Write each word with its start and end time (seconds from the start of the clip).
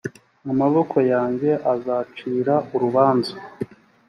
amaboko 0.51 0.97
yanjye 1.11 1.51
azacira 1.73 2.53
urubanza 2.73 3.35